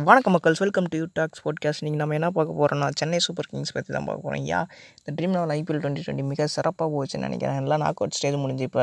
வணக்கம் 0.00 0.32
மக்கள்ஸ் 0.34 0.60
welcome 0.62 0.86
to 0.90 0.98
you 0.98 1.06
talks 1.18 1.42
podcast 1.44 1.82
நீங்கள் 1.84 2.00
நம்ம 2.00 2.14
என்ன 2.18 2.28
பார்க்க 2.36 2.52
போகிறோம்னா 2.58 2.86
சென்னை 3.00 3.18
சூப்பர் 3.24 3.48
கிங்ஸ் 3.48 3.72
பற்றி 3.76 3.90
தான் 3.96 4.06
பார்க்க 4.06 4.24
போகிறோம் 4.26 4.44
யா 4.50 4.60
இந்த 4.98 5.10
dream 5.16 5.34
level 5.36 5.52
IPL 5.56 5.80
twenty 5.82 6.02
twenty 6.04 6.24
மிக 6.30 6.46
சிறப்பாக 6.54 6.88
போச்சுன்னு 6.94 7.26
நினைக்கிறேன். 7.26 7.58
எல்லாம் 7.62 7.82
நாக் 7.84 8.00
அவுட் 8.00 8.16
ஸ்டேஜ் 8.18 8.36
முடிஞ்சு 8.44 8.64
இப்போ 8.68 8.82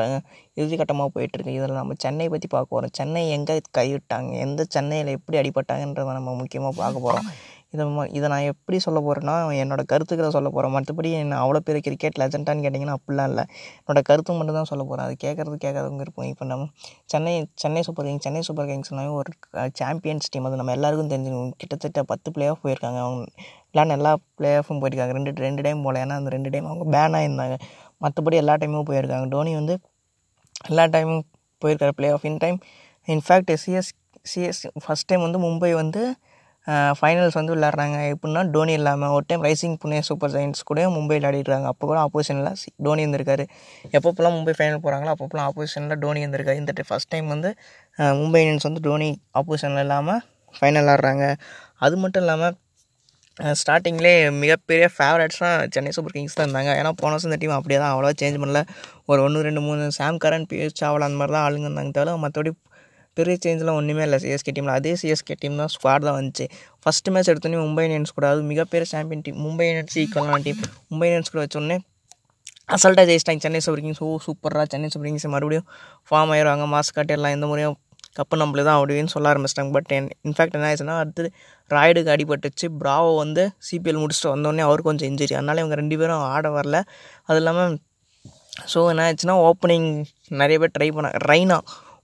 இறுதிக்கட்டமாக 0.56 1.10
போயிட்டுருக்கு. 1.14 1.54
இதில் 1.58 1.74
நம்ம 1.80 1.96
சென்னை 2.04 2.28
பற்றி 2.34 2.48
பார்க்க 2.54 2.74
போகிறோம் 2.74 2.94
சென்னை 2.98 3.22
எங்கே 3.36 3.56
கைவிட்டாங்க? 3.78 4.30
எந்த 4.46 4.66
சென்னையில் 4.76 5.10
எப்படி 5.16 5.38
அடிபட்டாங்கன்றதை 5.42 6.14
நம்ம 6.18 6.34
முக்கியமாக 6.42 6.74
பார்க்க 6.82 7.04
போகிறோம் 7.06 7.28
இதை 7.74 7.84
இதை 8.18 8.26
நான் 8.32 8.46
எப்படி 8.52 8.76
சொல்ல 8.84 8.98
போகிறேன்னா 9.06 9.34
என்னோடய 9.62 9.86
கருத்துக்களை 9.92 10.30
சொல்ல 10.36 10.48
போகிறேன் 10.54 10.72
மற்றபடி 10.76 11.10
என்ன 11.22 11.36
அவ்வளோ 11.42 11.60
பெரிய 11.68 11.80
கிரிக்கெட் 11.86 12.16
லெஜெண்டான்னு 12.22 12.64
கேட்டிங்கன்னா 12.64 12.94
அப்படிலாம் 12.98 13.28
இல்லை. 13.32 13.44
என்னோட 13.82 14.00
கருத்து 14.08 14.36
மட்டும் 14.38 14.58
தான் 14.58 14.68
சொல்ல 14.70 14.82
போகிறேன் 14.88 15.04
அது 15.06 15.14
கேட்குறது 15.24 15.56
கேட்காதவங்க 15.64 16.02
இருப்போம். 16.06 16.28
இப்போ 16.32 16.44
நம்ம 16.52 16.66
Chennai 17.12 17.34
Chennai 17.62 17.82
super 17.88 18.06
kings 18.08 18.24
Chennai 18.26 18.42
super 18.48 18.68
கிங்ஸ்னாவே 18.70 19.12
ஒரு 19.20 19.32
சாம்பியன்ஸ் 19.80 20.30
டீம் 20.34 20.48
அது 20.48 20.58
நம்ம 20.60 20.74
எல்லாருக்கும் 20.78 21.12
தெரிஞ்சுக்கணும் 21.12 21.54
கிட்டத்தட்ட 21.62 22.02
பத்து 22.12 22.30
பிளே 22.36 22.48
ஆஃப் 22.52 22.62
போயிருக்காங்க. 22.64 23.00
அவங்க 23.06 23.24
பிளான் 23.72 23.94
எல்லா 23.98 24.12
பிளே 24.38 24.50
ஆஃபும் 24.60 24.80
போயிருக்காங்க. 24.84 25.14
ரெண்டு 25.18 25.32
ரெண்டு 25.46 25.64
டைம் 25.66 25.84
போல. 25.86 26.02
ஏன்னா 26.04 26.16
அந்த 26.20 26.32
ரெண்டு 26.36 26.52
டைம் 26.54 26.68
அவங்க 26.70 26.86
பேனாக 26.96 27.28
இருந்தாங்க 27.28 27.56
மற்றபடி 28.04 28.38
எல்லா 28.42 28.56
டைமும் 28.62 28.88
போயிருக்காங்க. 28.90 29.28
டோனி 29.34 29.54
வந்து 29.60 29.76
எல்லா 30.70 30.86
டைமும் 30.96 31.24
போயிருக்காரு. 31.62 31.94
Play 32.00 32.10
off 32.16 32.26
in 32.30 32.40
time 32.44 32.58
in fact 33.08 33.52
CS 33.64 33.92
CS 34.32 34.62
first 34.84 35.08
time 35.10 35.22
வந்து 35.26 35.38
மும்பை 35.46 35.72
வந்து 35.82 36.02
ஃபைனல்ஸ் 36.98 37.36
வந்து 37.38 37.54
விளாட்றாங்க 37.56 37.98
எப்படின்னா 38.12 38.42
டோனி 38.54 38.74
இல்லாமல் 38.80 39.12
ஒரு 39.16 39.24
time 39.30 39.44
rising 39.48 39.76
Pune 39.82 39.98
super 40.08 40.32
giants 40.36 40.66
கூட 40.70 40.86
மும்பை 40.96 41.16
விளையாடிருக்காங்க 41.18 41.68
அப்போ 41.72 41.84
கூட 41.90 41.98
ஆப்போசிஷனில் 42.06 42.50
டோனி 42.86 43.04
இருந்திருக்காரு. 43.06 43.44
எப்பப்போலாம் 43.98 44.36
மும்பை 44.38 44.54
ஃபைனல் 44.58 44.82
போகிறாங்களோ 44.86 45.12
அப்பப்போலாம் 45.14 45.48
ஆப்போசிஷனில் 45.50 46.00
டோனி 46.04 46.22
இருந்திருக்காரு. 46.24 46.60
இந்த 46.62 46.74
டைம் 46.78 46.90
ஃபஸ்ட் 46.90 47.12
டைம் 47.14 47.28
வந்து 47.34 47.52
மும்பை 48.22 48.40
இந்தியன்ஸ் 48.44 48.68
வந்து 48.68 48.82
டோனி 48.88 49.10
ஆப்போசிஷனில் 49.40 49.84
இல்லாமல் 49.86 50.20
ஃபைனல் 50.58 50.84
விளாட்றாங்க 50.84 51.24
அது 51.86 51.96
மட்டும் 52.04 52.24
இல்லாமல் 52.24 52.56
ஸ்டார்டிங்லேயே 53.60 54.16
மிகப்பெரிய 54.40 54.86
ஃபேவரட்ஸ்னால் 54.94 55.60
சென்னை 55.74 55.90
சூப்பர் 55.96 56.14
கிங்ஸ் 56.14 56.34
தான் 56.38 56.46
இருந்தாங்க. 56.46 56.70
ஏன்னா 56.80 56.90
போன 57.02 57.12
வருஷம் 57.14 57.30
இந்த 57.30 57.38
டீம் 57.42 57.54
அப்படியே 57.58 57.78
தான் 57.82 57.92
அவ்வளோவா 57.92 58.14
சேஞ்ச் 58.22 58.40
பண்ணல. 58.42 58.60
ஒரு 59.10 59.20
ஒன்று 59.26 59.44
ரெண்டு 59.46 59.60
மூணு 59.66 59.84
சாம் 59.98 60.18
கரன் 60.24 60.46
பிஎஸ் 60.50 60.76
சாவல் 60.80 61.06
அந்த 61.06 61.18
மாதிரி 61.20 61.34
தான் 61.36 61.44
ஆளுங்க 61.46 61.66
இருந்தாங்க 61.68 61.92
தவிர 61.98 62.16
மற்றபடி 62.24 62.52
பெரிய 63.20 63.36
சேஞ்செலாம் 63.44 63.78
ஒன்றுமே 63.80 64.02
இல்லை. 64.08 64.18
சிஎஸ்கே 64.24 64.54
டீமில் 64.56 64.74
அதே 64.78 64.94
சிஎஸ்கே 65.02 65.36
டீம் 65.42 65.60
தான் 65.62 65.72
ஸ்குவாட் 65.74 66.06
தான் 66.08 66.18
வந்துச்சு. 66.20 66.46
ஃபஸ்ட்டு 66.84 67.12
மேட்ச் 67.14 67.30
எடுத்தோன்னே 67.34 67.60
மும்பை 67.66 67.84
இந்தியன்ஸ் 67.88 68.16
கூட 68.16 68.26
அது 68.32 68.42
மிகப்பெரிய 68.52 68.88
சாம்பியன் 68.94 69.24
டீம் 69.26 69.38
மும்பை 69.46 69.66
இந்தியன்ஸ் 69.70 69.98
ஈக்குவலான 70.04 70.40
டீம் 70.48 70.60
மும்பை 70.90 71.06
இந்தியன்ஸ் 71.10 71.32
கூட 71.34 71.42
வச்சோடனே 71.44 71.78
அசல்ட்டாக 72.74 73.04
ஜெயிச்சிட்டாங்க. 73.10 73.42
சென்னை 73.44 73.60
சூப்பர் 73.66 73.84
கிங்ஸ் 73.84 74.02
ஓ 74.06 74.08
சூப்பராக 74.26 74.66
சென்னை 74.72 74.88
சூப்பர் 74.92 75.08
கிங்ஸ் 75.08 75.28
மறுபடியும் 75.34 75.68
ஃபார்ம் 76.08 76.32
ஆயிடுவாங்க 76.34 76.66
மாஸ் 76.74 76.92
எல்லாம் 77.16 77.34
எந்த 77.36 77.46
முறையும் 77.52 77.76
கப்பு 78.18 78.36
நம்மளே 78.40 78.62
தான் 78.68 78.78
அப்படின்னு 78.78 79.12
சொல்ல 79.14 79.26
ஆரம்பிச்சிட்டாங்க. 79.32 79.70
பட் 79.76 79.90
என் 79.96 80.08
இன்ஃபேக்ட் 80.26 80.54
என்ன 80.58 80.66
ஆயிடுச்சுன்னா 80.68 80.96
அடுத்து 81.02 81.24
ராய்டுக்கு 81.74 82.10
அடிபட்டுச்சு. 82.14 82.66
ப்ராவோ 82.80 83.10
வந்து 83.22 83.42
சிபிஎல் 83.68 84.00
முடிச்சுட்டு 84.02 84.30
வந்தோடனே 84.34 84.62
அவர் 84.68 84.80
கொஞ்சம் 84.88 85.08
இன்ஜுரி 85.10 85.34
அதனால் 85.38 85.60
இவங்க 85.62 85.76
ரெண்டு 85.82 85.98
பேரும் 86.00 86.24
ஆட 86.32 86.48
வரல. 86.56 86.78
அது 87.28 87.38
இல்லாமல் 87.42 87.76
ஸோ 88.72 88.80
என்ன 88.92 89.04
ஆச்சுன்னா 89.10 89.36
ஓப்பனிங் 89.48 89.88
நிறைய 90.40 90.56
பேர் 90.62 90.74
ட்ரை 90.78 90.88
பண்ணாங்க. 90.96 91.20
ரைனா 91.30 91.58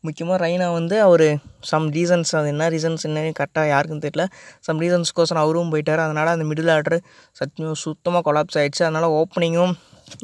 முக்கியமாக 0.04 0.38
ரைனா 0.44 0.66
வந்து 0.78 0.96
அவர் 1.06 1.26
சம் 1.70 1.88
ரீசன்ஸ் 1.96 2.32
அது 2.38 2.48
என்ன 2.54 2.68
ரீசன்ஸ் 2.74 3.04
என்னன்னு 3.08 3.32
கரெக்டாக 3.40 3.66
யாருக்கும் 3.74 4.04
தெரியல. 4.06 4.24
சம் 4.66 4.80
ரீசன்ஸ்க்கோசரம் 4.84 5.44
அவரும் 5.44 5.72
போயிட்டார். 5.74 6.04
அதனால் 6.06 6.34
அந்த 6.36 6.46
மிடில் 6.52 6.72
ஆர்டர் 6.76 6.98
சத்தியம் 7.40 7.82
சுத்தமாக 7.84 8.24
கொலாப்ஸ் 8.28 8.58
ஆகிடுச்சு 8.62 8.86
அதனால் 8.88 9.08
ஓப்பனிங்கும் 9.20 9.74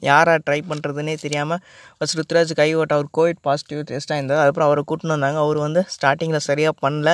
யாரை 0.08 0.34
ட்ரை 0.46 0.58
பண்ணுறதுனே 0.70 1.14
தெரியாமல் 1.22 1.60
ஃபஸ்ட் 1.94 2.16
ருத்ராஜ் 2.18 2.52
கைவிட்ட 2.60 2.92
அவர் 2.98 3.08
கோவிட் 3.18 3.40
பாசிட்டிவ் 3.46 3.80
டெஸ்ட்டாக 3.88 4.18
இருந்தார் 4.20 4.40
அதுக்கப்புறம் 4.42 4.68
அவரை 4.68 4.82
கூட்டின்னு 4.90 5.14
வந்தாங்க. 5.16 5.38
அவர் 5.44 5.58
வந்து 5.64 5.80
ஸ்டார்டிங்கில் 5.94 6.44
சரியாக 6.48 6.74
பண்ணல. 6.84 7.10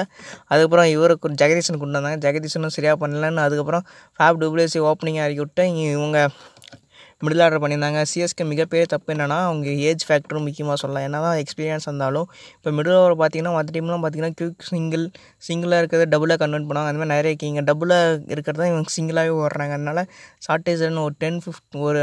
அதுக்கப்புறம் 0.50 0.88
இவரை 0.94 1.14
ஜெகதீஷன் 1.42 1.78
கூட்டு 1.80 1.98
வந்தாங்க. 2.00 2.18
ஜெகதீஷனும் 2.26 2.74
சரியாக 2.76 2.98
பண்ணலன்னு 3.04 3.42
அதுக்கப்புறம் 3.46 3.84
ஃபேப் 4.18 4.40
டூப்ளேசி 4.42 4.80
ஓப்பனிங் 4.90 5.20
இறக்கி 5.24 5.42
விட்டு 5.44 5.66
இவங்க 5.94 6.18
மிடில் 7.24 7.42
ஆர்டர் 7.44 7.60
பண்ணியிருந்தாங்க 7.62 8.00
சிஎஸ்கே 8.10 8.44
மிகப்பெரிய 8.50 8.86
தப்பு 8.92 9.10
என்னென்னா 9.14 9.38
அவங்க 9.46 9.70
ஏஜ் 9.88 10.02
ஃபேக்டரும் 10.08 10.44
முக்கியமாக 10.48 10.76
சொல்லலாம். 10.82 11.06
என்ன 11.06 11.20
தான் 11.24 11.38
எக்ஸ்பீரியன்ஸ் 11.42 11.86
இருந்தாலும் 11.88 12.26
இப்போ 12.58 12.70
மிடில் 12.76 12.98
ஓவர் 12.98 13.14
பார்த்தீங்கன்னா 13.22 13.52
மற்ற 13.56 13.72
டீம்லாம் 13.76 14.02
பார்த்தீங்கன்னா 14.04 14.36
க்யூக் 14.40 14.68
சிங்கிள் 14.72 15.04
சிங்கிளாக 15.46 15.80
இருக்கிறத 15.82 16.06
டபுளாக 16.12 16.38
கன்வெர்ட் 16.42 16.68
பண்ணாங்க 16.68 16.90
அந்தமாதிரி 16.90 17.12
நிறைய 17.14 17.32
இருக்கீங்க 17.32 17.62
டபுளாக 17.70 18.34
இருக்கிறத 18.34 18.68
இவங்க 18.72 18.92
சிங்கிளாகவே 18.96 19.34
ஓடுறாங்க. 19.42 19.74
அதனால் 19.78 20.02
ஷார்ட்டேஜ்னு 20.46 21.02
ஒரு 21.06 21.16
டென் 21.24 21.40
ஃபிஃப்ட் 21.46 21.78
ஒரு 21.88 22.02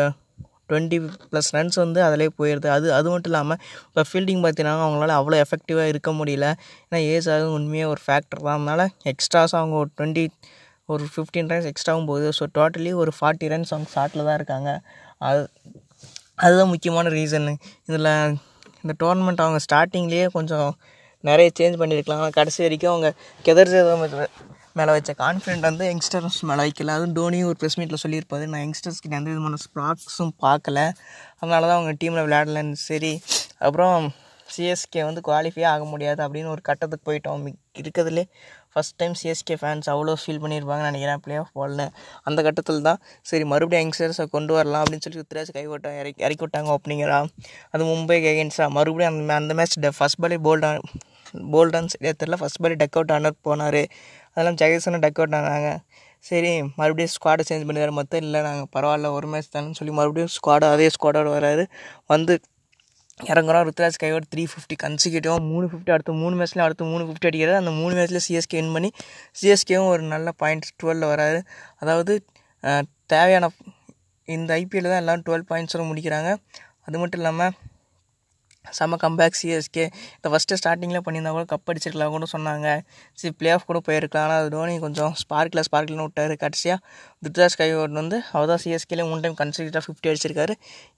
டுவெண்ட்டி 0.70 0.98
ப்ளஸ் 1.32 1.50
ரன்ஸ் 1.56 1.80
வந்து 1.84 2.00
அதிலே 2.08 2.28
போயிடுது 2.42 2.68
அது 2.76 2.88
அது 2.98 3.08
மட்டும் 3.14 3.32
இல்லாமல் 3.32 3.60
இப்போ 3.90 4.04
ஃபீல்டிங் 4.12 4.44
பார்த்தீங்கன்னா 4.46 4.86
அவங்களால 4.86 5.16
அவ்வளோ 5.20 5.40
எஃபெக்டிவாக 5.46 5.92
இருக்க 5.94 6.12
முடியல. 6.20 6.48
ஏன்னா 6.88 7.02
ஏஜ் 7.14 7.30
ஆகும் 7.36 7.56
உண்மையாக 7.60 7.94
ஒரு 7.96 8.04
ஃபேக்டர் 8.06 8.44
தான். 8.48 8.60
அதனால் 8.60 8.86
எக்ஸ்ட்ராஸாக 9.14 9.62
அவங்க 9.62 9.78
ஒரு 9.84 9.92
டுவெண்ட்டி 9.98 10.26
ஒரு 10.94 11.04
ஃபிஃப்டீன் 11.14 11.48
ரன்ஸ் 11.52 11.68
எக்ஸ்ட்ராவும் 11.72 12.08
போகுது 12.10 12.28
ஸோ 12.40 12.44
டோட்டலி 12.58 12.92
ஒரு 13.02 13.12
ஃபார்ட்டி 13.18 13.48
ரன்ஸ் 13.54 13.72
அவங்க 13.74 13.90
ஷார்ட்டில் 13.96 14.28
தான் 14.28 14.38
இருக்காங்க. 14.40 14.72
அது 15.18 15.42
அதுதான் 16.36 16.72
முக்கியமான 16.74 17.10
ரீசன்னு 17.10 17.54
இதில் 17.86 18.12
இந்த 18.82 18.94
டோர்னமெண்ட் 19.04 19.44
அவங்க 19.46 19.60
ஸ்டார்டிங்லேயே 19.68 20.26
கொஞ்சம் 20.38 20.70
நிறைய 21.20 21.52
சேஞ்ச் 21.60 21.80
பண்ணியிருக்கலாம். 21.82 22.22
ஆனால் 22.24 22.36
கடைசி 22.40 22.60
வரைக்கும் 22.64 22.92
அவங்க 22.92 23.14
கெதர் 23.46 23.72
மேலே 24.80 24.92
வச்ச 24.96 25.12
கான்ஃபிடென்ட் 25.18 25.68
வந்து 25.68 25.86
யங்ஸ்டர்ஸ் 25.92 26.40
மேலே 26.42 26.62
வைக்கல. 26.66 26.94
அதுவும் 26.98 27.16
டோனியும் 27.20 27.50
ஒரு 27.52 27.58
ப்ரெஸ் 27.62 27.78
மீட்டில் 27.80 28.04
சொல்லியிருப்பாரு 28.04 28.46
நான் 28.54 28.64
யங்ஸ்டர்ஸ்க்கு 28.66 29.18
எந்த 29.20 29.30
விதமான 29.32 29.58
ஸ்ப்ராக்ஸும் 29.66 30.34
பார்க்கல. 30.46 30.80
அதனால 31.40 31.68
தான் 31.68 31.78
அவங்க 31.78 31.94
டீமில் 32.04 32.26
விளையாடலன்னு. 32.26 32.72
சரி 32.72 33.22
அப்புறம் 33.58 34.12
சிஎஸ்கே 34.56 35.04
வந்து 35.10 35.22
குவாலிஃபை 35.28 35.66
ஆக 35.66 35.86
முடியாது 35.86 36.22
அப்படின்னு 36.26 36.52
ஒரு 36.56 36.62
கட்டத்துக்கு 36.62 37.12
போயிட்டோம். 37.12 37.46
இருக்கிறதுலே 37.82 38.24
ஃபஸ்ட் 38.74 38.96
டைம் 39.02 39.14
சிஎஸ்கே 39.22 39.56
ஃபேன்ஸ் 39.62 39.88
அவ்வளோ 39.94 40.14
ஃபீல் 40.22 40.42
பண்ணியிருப்பாங்கன்னு 40.44 40.90
நினைக்கிறேன். 40.92 41.20
ப்ளே 41.26 41.36
ஆஃப் 41.42 41.52
பால்னு 41.60 41.86
அந்த 42.30 42.40
கட்டத்தில் 42.48 42.82
தான் 42.88 43.00
சரி 43.30 43.46
மறுபடியும் 43.52 43.84
யங்ஸ்டர்ஸை 43.84 44.26
கொண்டு 44.36 44.54
வரலாம் 44.58 44.84
அப்படின்னு 44.84 45.06
சொல்லி 45.06 45.22
ருத்ராஜ் 45.24 45.52
கைவிட்டாங்க 45.58 46.00
இறக்கி 46.04 46.24
இறக்கி 46.28 46.44
விட்டாங்க 46.46 46.74
ஓப்பனிங்கரா 46.76 47.20
அது 47.74 47.84
மும்பை 47.92 48.18
அகேன்ஸ்டாக 48.32 48.70
மறுபடியும் 48.78 49.12
அந்த 49.14 49.36
அந்த 49.42 49.56
மேட்ச் 49.60 49.78
ஃபஸ்ட் 50.00 50.22
பாலே 50.26 50.40
போல்ட் 50.48 50.68
போல்டன்ஸ் 51.54 51.96
தெரில 52.22 52.36
ஃபஸ்ட் 52.42 52.62
பாலே 52.64 52.76
டக் 52.82 52.98
அவுட் 52.98 53.14
ஆனர் 53.16 53.38
போனார். 53.48 53.82
அதெல்லாம் 54.34 54.58
ஜெகசனை 54.62 54.98
டக் 55.06 55.20
அவுட் 55.22 55.36
ஆனாங்க. 55.38 55.70
சரி 56.28 56.52
மறுபடியும் 56.80 57.12
ஸ்குவாடை 57.16 57.44
சேஞ்ச் 57.50 57.66
பண்ணிடுறாரு 57.68 57.94
மொத்தம் 57.98 58.22
இல்லை 58.26 58.40
நாங்கள் 58.46 58.70
பரவாயில்ல 58.76 59.10
ஒரு 59.18 59.28
மேட்ச் 59.32 59.50
தானேன்னு 59.56 59.78
சொல்லி 59.80 59.94
மறுபடியும் 60.00 60.32
ஸ்குவாடை 60.36 60.68
அதே 60.76 60.88
ஸ்குவாடோட 60.96 61.30
வராரு. 61.38 61.64
வந்து 62.14 62.34
இறங்குறோம். 63.20 63.64
ருத்ராஜ் 63.68 64.00
கைவோட 64.02 64.26
த்ரீ 64.34 64.44
ஃபிஃப்டி 64.52 64.76
கன்சிக்யூட்டிவாக 64.82 65.42
மூணு 65.52 65.66
ஃபிஃப்டி 65.72 65.92
அடுத்து 65.96 66.14
மூணு 66.22 66.34
மேட்ச்லேயும் 66.40 66.66
அடுத்து 66.66 66.86
மூணு 66.94 67.04
ஃபிஃப்டி 67.08 67.28
அடிக்கிறது. 67.30 67.58
அந்த 67.62 67.72
மூணு 67.82 67.94
மேட்ச்சில் 67.98 68.24
சிஎஸ்கே 68.26 68.58
வின் 68.60 68.74
பண்ணி 68.76 68.90
சிஎஸ்கேவும் 69.42 69.92
ஒரு 69.94 70.04
நல்ல 70.14 70.32
பாயிண்ட்ஸ் 70.42 70.74
டுவெலில் 70.82 71.08
வராது 71.14 71.40
அதாவது 71.84 72.14
தேவையான 73.14 73.50
இந்த 74.36 74.52
ஐபிஎல் 74.62 74.92
தான் 74.92 75.02
எல்லோரும் 75.04 75.26
டுவெல் 75.28 75.48
பாயிண்ட்ஸோட 75.52 75.84
முடிக்கிறாங்க. 75.92 76.30
அது 76.88 76.98
மட்டும் 77.02 77.22
இல்லாமல் 77.22 77.54
செம்ம 78.78 79.00
கம்பேக் 79.04 79.38
சிஎஸ்கே 79.42 79.86
இந்த 80.18 80.28
ஃபஸ்ட்டு 80.34 80.60
ஸ்டார்டிங்கில் 80.62 81.04
பண்ணியிருந்தா 81.06 81.34
கூட 81.38 81.46
கப் 81.54 81.70
அடிச்சிருக்கலாம் 81.74 82.16
கூட 82.16 82.28
சொன்னாங்க. 82.36 82.68
சரி 83.22 83.34
பிளே 83.42 83.52
ஆஃப் 83.56 83.68
கூட 83.70 83.82
போயிருக்கலாம். 83.88 84.26
ஆனால் 84.28 84.42
அது 84.42 84.52
தோனி 84.56 84.76
கொஞ்சம் 84.88 85.14
ஸ்பார்க்கில் 85.22 85.66
ஸ்பார்க்கில்னு 85.70 86.08
விட்டார். 86.08 86.36
கடைசியாக 86.44 86.80
துர்தாஸ் 87.28 87.60
கைவோட் 87.62 87.96
வந்து 88.02 88.20
அவர் 88.34 88.52
தான் 88.54 88.64
சிஎஸ்கேலேயே 88.66 89.08
மூணு 89.12 89.24
டைம் 89.26 89.40
கன்சிக்யூட்டாக 89.44 89.86
ஃபிஃப்டி 89.88 90.12
அடிச்சிருக்காரு. 90.12 90.56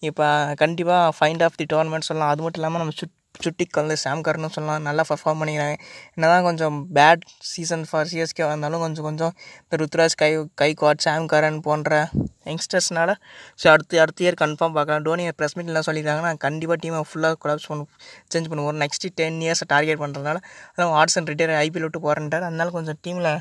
இப்போ 0.09 0.25
கண்டிப்பாக 0.63 1.13
ஃபைண்ட் 1.19 1.45
ஆஃப் 1.47 1.59
தி 1.61 1.67
டோர்னமெண்ட் 1.75 2.09
சொல்லலாம். 2.09 2.33
அது 2.33 2.43
மட்டும் 2.45 2.61
இல்லாமல் 2.63 2.83
நம்ம 2.83 2.95
சுட் 3.01 3.15
சுட்டி 3.45 3.65
கலந்து 3.75 3.95
சாம் 4.03 4.21
கர்னு 4.25 4.49
சொல்லலாம். 4.53 4.85
நல்லா 4.87 5.03
பர்ஃபார்ம் 5.09 5.39
பண்ணிக்கிறாங்க. 5.41 5.75
என்ன 6.15 6.29
தான் 6.31 6.45
கொஞ்சம் 6.47 6.77
பேட் 6.97 7.23
சீசன் 7.49 7.83
ஃபார் 7.89 8.07
சிஎஸ்கே 8.11 8.43
வந்தாலும் 8.51 8.83
கொஞ்சம் 8.85 9.05
கொஞ்சம் 9.07 9.33
இந்த 9.63 9.77
ருத்ராஜ் 9.81 10.15
கை 10.21 10.29
கைக்வாட் 10.61 11.03
சாம் 11.05 11.27
கரன் 11.33 11.59
போன்ற 11.67 11.99
யங்ஸ்டர்ஸ்னால. 12.51 13.11
ஸோ 13.61 13.65
அடுத்து 13.73 13.95
அடுத்த 14.03 14.25
இயர் 14.25 14.39
கன்ஃபார்ம் 14.43 14.75
பார்க்கலாம். 14.77 15.03
டோனி 15.07 15.25
ப்ரெஸ் 15.39 15.55
மீட்லாம் 15.57 15.87
சொல்லியிருக்காங்க. 15.89 16.23
நான் 16.29 16.41
கண்டிப்பாக 16.45 16.77
டீமை 16.83 17.01
ஃபுல்லாக 17.09 17.37
கொலாப்ஸ் 17.43 17.67
பண்ண 17.71 17.85
சேஞ்ச் 18.33 18.49
பண்ணுவோம். 18.51 18.79
நெக்ஸ்ட்டு 18.83 19.11
டென் 19.21 19.39
இயர்ஸை 19.45 19.67
டார்கெட் 19.73 20.01
பண்ணுறதுனால 20.03 20.39
அதான் 20.73 20.91
வாட்ஸன் 20.95 21.29
ரிட்டையர் 21.31 21.55
ஐபிஎல் 21.65 21.85
விட்டு 21.87 22.01
போகிறேன்ட்டார் 22.07 22.47
அதனால 22.49 22.71
கொஞ்சம் 22.77 22.99
டீமில் 23.07 23.31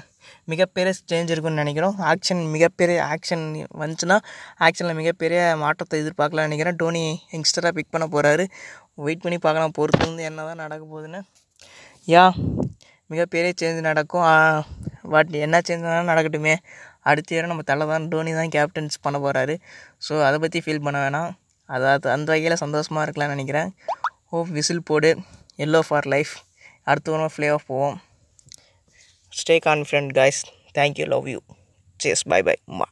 மிகப்பெரிய 0.52 0.92
சேஞ்ச் 1.10 1.32
இருக்குன்னு 1.32 1.62
நினைக்கிறோம். 1.62 1.96
ஆக்ஷன் 2.12 2.40
மிகப்பெரிய 2.54 2.98
ஆக்ஷன் 3.14 3.44
வந்துச்சுன்னா 3.82 4.16
ஆக்ஷனில் 4.66 4.98
மிகப்பெரிய 5.00 5.40
மாற்றத்தை 5.64 6.00
எதிர்பார்க்கலாம்னு 6.02 6.48
நினைக்கிறேன். 6.48 6.78
டோனி 6.82 7.04
யங்ஸ்டராக 7.34 7.72
பிக் 7.78 7.92
பண்ண 7.94 8.06
போகிறாரு 8.14 8.46
வெயிட் 9.06 9.24
பண்ணி 9.24 9.38
பார்க்கலாம். 9.46 9.76
பொறுத்து 9.78 10.02
வந்து 10.08 10.26
என்ன 10.30 10.46
தான் 10.48 10.62
நடக்க 10.64 10.82
போகுதுன்னு. 10.92 11.20
யா 12.14 12.24
மிகப்பெரிய 13.12 13.52
சேஞ்ச் 13.60 13.80
நடக்கும். 13.88 14.26
வாட் 15.12 15.34
என்ன 15.46 15.56
சேஞ்ச் 15.66 15.84
நடக்கட்டுமே? 16.10 16.54
அடுத்த 17.10 17.34
இயரம் 17.34 17.52
நம்ம 17.52 17.64
தலை 17.70 17.84
தான் 17.92 18.06
டோனி 18.12 18.32
தான் 18.40 18.52
கேப்டன்ஸ் 18.56 18.96
பண்ண 19.04 19.16
போகிறாரு 19.24 19.54
ஸோ 20.06 20.14
அதை 20.28 20.38
பற்றி 20.44 20.60
ஃபீல் 20.64 20.84
பண்ண 20.86 20.98
வேணாம். 21.04 21.30
அதாவது 21.68 22.06
அந்த 22.14 22.28
வகையில் 22.32 22.62
சந்தோஷமாக 22.64 23.04
இருக்கலாம்னு 23.06 23.34
நினைக்கிறேன். 23.36 23.70
ஹோப் 24.32 24.50
விசில் 24.58 24.86
போடு. 24.90 25.10
எல்லோ 25.64 25.80
ஃபார் 25.88 26.08
லைஃப் 26.14 26.34
அடுத்த 26.90 27.10
வாரம் 27.12 27.32
ஃப்ளே 27.34 27.48
ஆஃப் 27.56 27.68
போவோம். 27.70 27.96
Stay 29.32 29.56
confident 29.68 30.12
guys 30.20 30.40
thank you 30.78 31.06
love 31.14 31.28
you 31.34 31.40
chase 32.00 32.24
bye 32.32 32.40
bye 32.48 32.56
மா 32.80 32.88